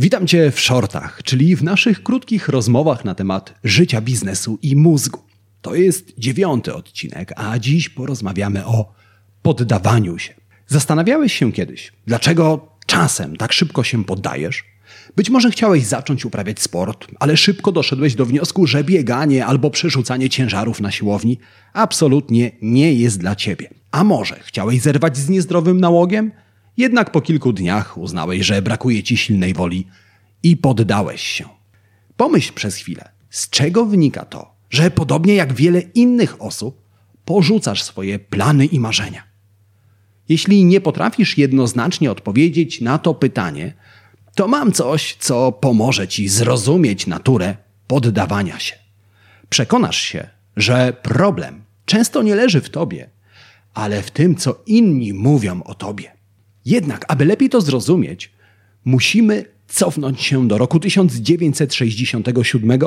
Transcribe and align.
Witam 0.00 0.26
Cię 0.26 0.50
w 0.50 0.60
shortach, 0.60 1.20
czyli 1.24 1.56
w 1.56 1.62
naszych 1.62 2.02
krótkich 2.02 2.48
rozmowach 2.48 3.04
na 3.04 3.14
temat 3.14 3.54
życia 3.64 4.00
biznesu 4.00 4.58
i 4.62 4.76
mózgu. 4.76 5.20
To 5.62 5.74
jest 5.74 6.18
dziewiąty 6.18 6.74
odcinek, 6.74 7.32
a 7.36 7.58
dziś 7.58 7.88
porozmawiamy 7.88 8.66
o 8.66 8.92
poddawaniu 9.42 10.18
się. 10.18 10.34
Zastanawiałeś 10.66 11.32
się 11.32 11.52
kiedyś, 11.52 11.92
dlaczego 12.06 12.68
czasem 12.86 13.36
tak 13.36 13.52
szybko 13.52 13.84
się 13.84 14.04
poddajesz? 14.04 14.64
Być 15.16 15.30
może 15.30 15.50
chciałeś 15.50 15.84
zacząć 15.84 16.24
uprawiać 16.24 16.60
sport, 16.60 17.06
ale 17.20 17.36
szybko 17.36 17.72
doszedłeś 17.72 18.14
do 18.14 18.26
wniosku, 18.26 18.66
że 18.66 18.84
bieganie 18.84 19.46
albo 19.46 19.70
przerzucanie 19.70 20.30
ciężarów 20.30 20.80
na 20.80 20.90
siłowni 20.90 21.38
absolutnie 21.72 22.50
nie 22.62 22.92
jest 22.94 23.18
dla 23.18 23.36
ciebie. 23.36 23.70
A 23.90 24.04
może 24.04 24.40
chciałeś 24.44 24.80
zerwać 24.80 25.16
z 25.16 25.28
niezdrowym 25.28 25.80
nałogiem? 25.80 26.32
Jednak 26.78 27.10
po 27.10 27.20
kilku 27.20 27.52
dniach 27.52 27.98
uznałeś, 27.98 28.46
że 28.46 28.62
brakuje 28.62 29.02
ci 29.02 29.16
silnej 29.16 29.54
woli 29.54 29.86
i 30.42 30.56
poddałeś 30.56 31.22
się. 31.22 31.44
Pomyśl 32.16 32.52
przez 32.52 32.76
chwilę, 32.76 33.08
z 33.30 33.50
czego 33.50 33.86
wynika 33.86 34.24
to, 34.24 34.54
że 34.70 34.90
podobnie 34.90 35.34
jak 35.34 35.52
wiele 35.52 35.80
innych 35.80 36.42
osób, 36.42 36.82
porzucasz 37.24 37.82
swoje 37.82 38.18
plany 38.18 38.66
i 38.66 38.80
marzenia. 38.80 39.22
Jeśli 40.28 40.64
nie 40.64 40.80
potrafisz 40.80 41.38
jednoznacznie 41.38 42.10
odpowiedzieć 42.10 42.80
na 42.80 42.98
to 42.98 43.14
pytanie, 43.14 43.74
to 44.34 44.48
mam 44.48 44.72
coś, 44.72 45.16
co 45.20 45.52
pomoże 45.52 46.08
ci 46.08 46.28
zrozumieć 46.28 47.06
naturę 47.06 47.56
poddawania 47.86 48.58
się. 48.58 48.76
Przekonasz 49.48 50.00
się, 50.00 50.28
że 50.56 50.92
problem 51.02 51.64
często 51.86 52.22
nie 52.22 52.34
leży 52.34 52.60
w 52.60 52.70
tobie, 52.70 53.10
ale 53.74 54.02
w 54.02 54.10
tym, 54.10 54.36
co 54.36 54.62
inni 54.66 55.12
mówią 55.12 55.62
o 55.62 55.74
tobie. 55.74 56.17
Jednak, 56.68 57.04
aby 57.08 57.24
lepiej 57.24 57.48
to 57.48 57.60
zrozumieć, 57.60 58.32
musimy 58.84 59.44
cofnąć 59.68 60.22
się 60.22 60.48
do 60.48 60.58
roku 60.58 60.80
1967 60.80 62.78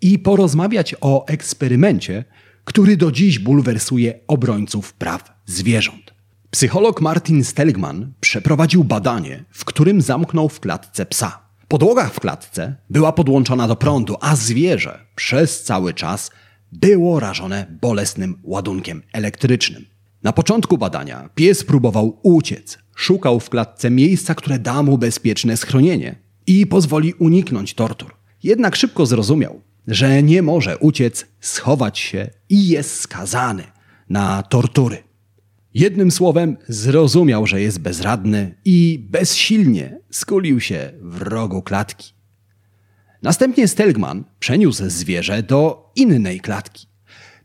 i 0.00 0.18
porozmawiać 0.18 0.94
o 1.00 1.26
eksperymencie, 1.26 2.24
który 2.64 2.96
do 2.96 3.12
dziś 3.12 3.38
bulwersuje 3.38 4.20
obrońców 4.26 4.92
praw 4.92 5.40
zwierząt. 5.46 6.14
Psycholog 6.50 7.00
Martin 7.00 7.44
Stelgman 7.44 8.12
przeprowadził 8.20 8.84
badanie, 8.84 9.44
w 9.50 9.64
którym 9.64 10.00
zamknął 10.00 10.48
w 10.48 10.60
klatce 10.60 11.06
psa. 11.06 11.38
Podłoga 11.68 12.08
w 12.08 12.20
klatce 12.20 12.76
była 12.90 13.12
podłączona 13.12 13.68
do 13.68 13.76
prądu, 13.76 14.16
a 14.20 14.36
zwierzę 14.36 15.00
przez 15.14 15.62
cały 15.62 15.94
czas 15.94 16.30
było 16.72 17.20
rażone 17.20 17.66
bolesnym 17.80 18.34
ładunkiem 18.42 19.02
elektrycznym. 19.12 19.93
Na 20.24 20.32
początku 20.32 20.78
badania 20.78 21.28
pies 21.34 21.64
próbował 21.64 22.18
uciec, 22.22 22.78
szukał 22.96 23.40
w 23.40 23.50
klatce 23.50 23.90
miejsca, 23.90 24.34
które 24.34 24.58
da 24.58 24.82
mu 24.82 24.98
bezpieczne 24.98 25.56
schronienie 25.56 26.16
i 26.46 26.66
pozwoli 26.66 27.14
uniknąć 27.14 27.74
tortur. 27.74 28.14
Jednak 28.42 28.76
szybko 28.76 29.06
zrozumiał, 29.06 29.60
że 29.86 30.22
nie 30.22 30.42
może 30.42 30.78
uciec, 30.78 31.26
schować 31.40 31.98
się 31.98 32.30
i 32.48 32.68
jest 32.68 33.00
skazany 33.00 33.62
na 34.10 34.42
tortury. 34.42 35.02
Jednym 35.74 36.10
słowem, 36.10 36.56
zrozumiał, 36.68 37.46
że 37.46 37.60
jest 37.60 37.80
bezradny 37.80 38.54
i 38.64 39.06
bezsilnie 39.10 39.98
skulił 40.10 40.60
się 40.60 40.92
w 41.00 41.22
rogu 41.22 41.62
klatki. 41.62 42.12
Następnie 43.22 43.68
Stelgman 43.68 44.24
przeniósł 44.38 44.84
zwierzę 44.86 45.42
do 45.42 45.92
innej 45.96 46.40
klatki. 46.40 46.86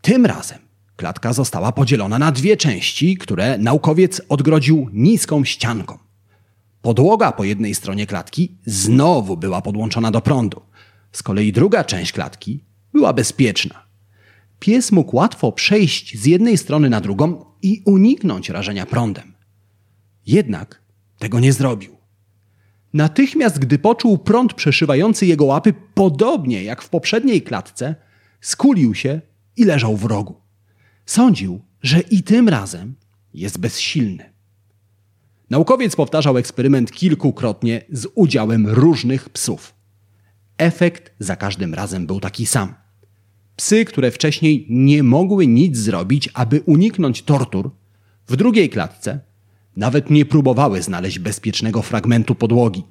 Tym 0.00 0.26
razem 0.26 0.67
klatka 0.98 1.32
została 1.32 1.72
podzielona 1.72 2.18
na 2.18 2.32
dwie 2.32 2.56
części, 2.56 3.16
które 3.16 3.58
naukowiec 3.58 4.22
odgrodził 4.28 4.88
niską 4.92 5.44
ścianką. 5.44 5.98
Podłoga 6.82 7.32
po 7.32 7.44
jednej 7.44 7.74
stronie 7.74 8.06
klatki 8.06 8.56
znowu 8.66 9.36
była 9.36 9.62
podłączona 9.62 10.10
do 10.10 10.20
prądu. 10.20 10.62
Z 11.12 11.22
kolei 11.22 11.52
druga 11.52 11.84
część 11.84 12.12
klatki 12.12 12.64
była 12.92 13.12
bezpieczna. 13.12 13.82
Pies 14.58 14.92
mógł 14.92 15.16
łatwo 15.16 15.52
przejść 15.52 16.18
z 16.18 16.26
jednej 16.26 16.58
strony 16.58 16.90
na 16.90 17.00
drugą 17.00 17.44
i 17.62 17.82
uniknąć 17.86 18.48
rażenia 18.48 18.86
prądem. 18.86 19.34
Jednak 20.26 20.82
tego 21.18 21.40
nie 21.40 21.52
zrobił. 21.52 21.96
Natychmiast, 22.92 23.58
gdy 23.58 23.78
poczuł 23.78 24.18
prąd 24.18 24.54
przeszywający 24.54 25.26
jego 25.26 25.44
łapy, 25.44 25.74
podobnie 25.94 26.64
jak 26.64 26.82
w 26.82 26.88
poprzedniej 26.88 27.42
klatce, 27.42 27.94
skulił 28.40 28.94
się 28.94 29.20
i 29.56 29.64
leżał 29.64 29.96
w 29.96 30.04
rogu. 30.04 30.47
Sądził, 31.08 31.60
że 31.82 32.00
i 32.00 32.22
tym 32.22 32.48
razem 32.48 32.94
jest 33.34 33.58
bezsilny. 33.58 34.32
Naukowiec 35.50 35.96
powtarzał 35.96 36.38
eksperyment 36.38 36.92
kilkukrotnie 36.92 37.84
z 37.92 38.06
udziałem 38.14 38.66
różnych 38.68 39.28
psów. 39.28 39.74
Efekt 40.58 41.12
za 41.18 41.36
każdym 41.36 41.74
razem 41.74 42.06
był 42.06 42.20
taki 42.20 42.46
sam. 42.46 42.74
Psy, 43.56 43.84
które 43.84 44.10
wcześniej 44.10 44.66
nie 44.70 45.02
mogły 45.02 45.46
nic 45.46 45.76
zrobić, 45.76 46.28
aby 46.34 46.60
uniknąć 46.60 47.22
tortur, 47.22 47.70
w 48.26 48.36
drugiej 48.36 48.70
klatce 48.70 49.20
nawet 49.76 50.10
nie 50.10 50.26
próbowały 50.26 50.82
znaleźć 50.82 51.18
bezpiecznego 51.18 51.82
fragmentu 51.82 52.34
podłogi. 52.34 52.82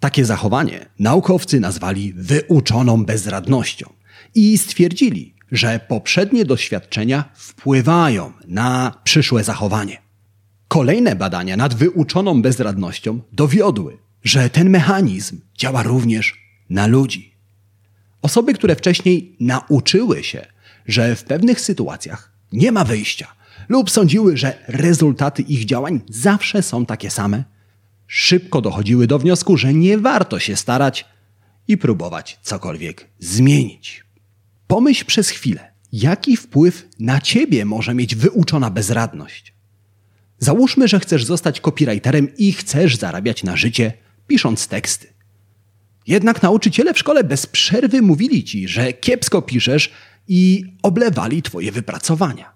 Takie 0.00 0.24
zachowanie 0.24 0.86
naukowcy 0.98 1.60
nazwali 1.60 2.12
wyuczoną 2.12 3.04
bezradnością 3.04 3.92
i 4.34 4.58
stwierdzili, 4.58 5.31
że 5.52 5.80
poprzednie 5.88 6.44
doświadczenia 6.44 7.24
wpływają 7.34 8.32
na 8.48 8.94
przyszłe 9.04 9.44
zachowanie. 9.44 10.02
Kolejne 10.68 11.16
badania 11.16 11.56
nad 11.56 11.74
wyuczoną 11.74 12.42
bezradnością 12.42 13.20
dowiodły, 13.32 13.98
że 14.24 14.50
ten 14.50 14.70
mechanizm 14.70 15.40
działa 15.58 15.82
również 15.82 16.34
na 16.70 16.86
ludzi. 16.86 17.34
Osoby, 18.22 18.54
które 18.54 18.76
wcześniej 18.76 19.36
nauczyły 19.40 20.24
się, 20.24 20.46
że 20.86 21.16
w 21.16 21.24
pewnych 21.24 21.60
sytuacjach 21.60 22.32
nie 22.52 22.72
ma 22.72 22.84
wyjścia, 22.84 23.26
lub 23.68 23.90
sądziły, 23.90 24.36
że 24.36 24.58
rezultaty 24.68 25.42
ich 25.42 25.64
działań 25.64 26.00
zawsze 26.08 26.62
są 26.62 26.86
takie 26.86 27.10
same, 27.10 27.44
szybko 28.06 28.60
dochodziły 28.60 29.06
do 29.06 29.18
wniosku, 29.18 29.56
że 29.56 29.74
nie 29.74 29.98
warto 29.98 30.38
się 30.38 30.56
starać 30.56 31.06
i 31.68 31.78
próbować 31.78 32.38
cokolwiek 32.42 33.08
zmienić. 33.18 34.04
Pomyśl 34.72 35.04
przez 35.04 35.28
chwilę, 35.28 35.72
jaki 35.92 36.36
wpływ 36.36 36.88
na 37.00 37.20
ciebie 37.20 37.64
może 37.64 37.94
mieć 37.94 38.14
wyuczona 38.14 38.70
bezradność. 38.70 39.54
Załóżmy, 40.38 40.88
że 40.88 41.00
chcesz 41.00 41.24
zostać 41.24 41.60
copywriterem 41.60 42.36
i 42.36 42.52
chcesz 42.52 42.96
zarabiać 42.96 43.44
na 43.44 43.56
życie, 43.56 43.92
pisząc 44.26 44.68
teksty. 44.68 45.06
Jednak 46.06 46.42
nauczyciele 46.42 46.94
w 46.94 46.98
szkole 46.98 47.24
bez 47.24 47.46
przerwy 47.46 48.02
mówili 48.02 48.44
ci, 48.44 48.68
że 48.68 48.92
kiepsko 48.92 49.42
piszesz 49.42 49.92
i 50.28 50.64
oblewali 50.82 51.42
twoje 51.42 51.72
wypracowania. 51.72 52.52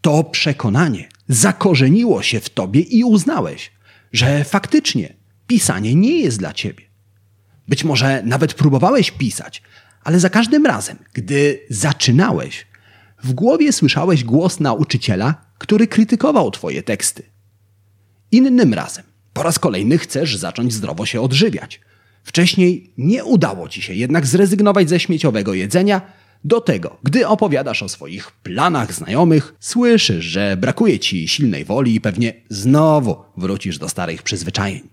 To 0.00 0.24
przekonanie 0.24 1.08
zakorzeniło 1.28 2.22
się 2.22 2.40
w 2.40 2.50
tobie 2.50 2.80
i 2.80 3.04
uznałeś, 3.04 3.72
że 4.12 4.44
faktycznie 4.44 5.16
pisanie 5.46 5.94
nie 5.94 6.20
jest 6.20 6.38
dla 6.38 6.52
ciebie. 6.52 6.84
Być 7.68 7.84
może 7.84 8.22
nawet 8.24 8.54
próbowałeś 8.54 9.10
pisać, 9.10 9.62
ale 10.04 10.20
za 10.20 10.30
każdym 10.30 10.66
razem, 10.66 10.96
gdy 11.12 11.60
zaczynałeś, 11.70 12.66
w 13.22 13.32
głowie 13.32 13.72
słyszałeś 13.72 14.24
głos 14.24 14.60
nauczyciela, 14.60 15.34
który 15.58 15.86
krytykował 15.86 16.50
twoje 16.50 16.82
teksty. 16.82 17.22
Innym 18.32 18.74
razem, 18.74 19.04
po 19.32 19.42
raz 19.42 19.58
kolejny 19.58 19.98
chcesz 19.98 20.36
zacząć 20.36 20.72
zdrowo 20.72 21.06
się 21.06 21.20
odżywiać. 21.20 21.80
Wcześniej 22.24 22.92
nie 22.98 23.24
udało 23.24 23.68
ci 23.68 23.82
się 23.82 23.94
jednak 23.94 24.26
zrezygnować 24.26 24.88
ze 24.88 25.00
śmieciowego 25.00 25.54
jedzenia. 25.54 26.00
Do 26.44 26.60
tego, 26.60 26.98
gdy 27.02 27.26
opowiadasz 27.26 27.82
o 27.82 27.88
swoich 27.88 28.32
planach 28.32 28.94
znajomych, 28.94 29.54
słyszysz, 29.60 30.24
że 30.24 30.56
brakuje 30.56 30.98
ci 30.98 31.28
silnej 31.28 31.64
woli 31.64 31.94
i 31.94 32.00
pewnie 32.00 32.34
znowu 32.48 33.16
wrócisz 33.36 33.78
do 33.78 33.88
starych 33.88 34.22
przyzwyczajeń. 34.22 34.88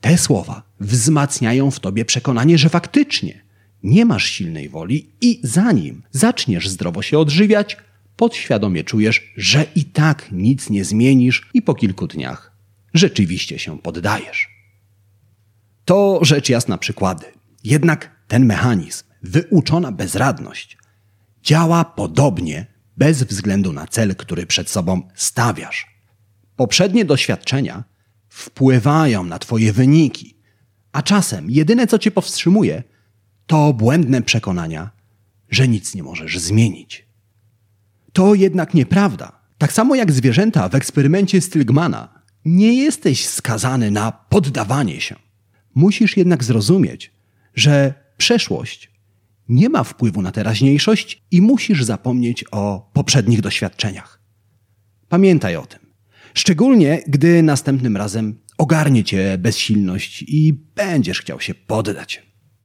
Te 0.00 0.18
słowa 0.18 0.62
wzmacniają 0.80 1.70
w 1.70 1.80
tobie 1.80 2.04
przekonanie, 2.04 2.58
że 2.58 2.68
faktycznie 2.68 3.47
nie 3.82 4.04
masz 4.04 4.24
silnej 4.24 4.68
woli 4.68 5.10
i 5.20 5.40
zanim 5.42 6.02
zaczniesz 6.10 6.68
zdrowo 6.68 7.02
się 7.02 7.18
odżywiać, 7.18 7.76
podświadomie 8.16 8.84
czujesz, 8.84 9.32
że 9.36 9.66
i 9.74 9.84
tak 9.84 10.32
nic 10.32 10.70
nie 10.70 10.84
zmienisz 10.84 11.50
i 11.54 11.62
po 11.62 11.74
kilku 11.74 12.06
dniach 12.06 12.52
rzeczywiście 12.94 13.58
się 13.58 13.78
poddajesz. 13.78 14.48
To 15.84 16.18
rzecz 16.22 16.48
jasna 16.48 16.78
przykłady. 16.78 17.26
Jednak 17.64 18.10
ten 18.28 18.46
mechanizm, 18.46 19.04
wyuczona 19.22 19.92
bezradność, 19.92 20.78
działa 21.42 21.84
podobnie 21.84 22.66
bez 22.96 23.22
względu 23.22 23.72
na 23.72 23.86
cel, 23.86 24.16
który 24.16 24.46
przed 24.46 24.70
sobą 24.70 25.02
stawiasz. 25.14 25.86
Poprzednie 26.56 27.04
doświadczenia 27.04 27.84
wpływają 28.28 29.24
na 29.24 29.38
Twoje 29.38 29.72
wyniki, 29.72 30.36
a 30.92 31.02
czasem 31.02 31.50
jedyne 31.50 31.86
co 31.86 31.98
Cię 31.98 32.10
powstrzymuje, 32.10 32.82
to 33.48 33.72
błędne 33.72 34.22
przekonania, 34.22 34.90
że 35.50 35.68
nic 35.68 35.94
nie 35.94 36.02
możesz 36.02 36.38
zmienić. 36.38 37.06
To 38.12 38.34
jednak 38.34 38.74
nieprawda. 38.74 39.40
Tak 39.58 39.72
samo 39.72 39.94
jak 39.94 40.12
zwierzęta 40.12 40.68
w 40.68 40.74
eksperymencie 40.74 41.40
Stilgmana, 41.40 42.22
nie 42.44 42.74
jesteś 42.74 43.26
skazany 43.26 43.90
na 43.90 44.12
poddawanie 44.12 45.00
się. 45.00 45.16
Musisz 45.74 46.16
jednak 46.16 46.44
zrozumieć, 46.44 47.12
że 47.54 47.94
przeszłość 48.16 48.90
nie 49.48 49.68
ma 49.68 49.84
wpływu 49.84 50.22
na 50.22 50.32
teraźniejszość 50.32 51.22
i 51.30 51.42
musisz 51.42 51.84
zapomnieć 51.84 52.44
o 52.50 52.90
poprzednich 52.92 53.40
doświadczeniach. 53.40 54.20
Pamiętaj 55.08 55.56
o 55.56 55.66
tym. 55.66 55.80
Szczególnie, 56.34 57.02
gdy 57.06 57.42
następnym 57.42 57.96
razem 57.96 58.40
ogarnie 58.58 59.04
cię 59.04 59.38
bezsilność 59.38 60.24
i 60.28 60.52
będziesz 60.74 61.20
chciał 61.20 61.40
się 61.40 61.54
poddać. 61.54 62.27